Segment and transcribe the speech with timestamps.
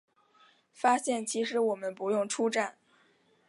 [0.73, 2.79] 发现其实我们不用出站